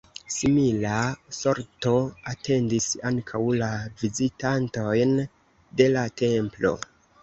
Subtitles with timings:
[0.35, 0.93] Simila
[1.39, 1.93] sorto
[2.33, 3.71] atendis ankaŭ la
[4.03, 6.79] vizitantojn de la templo.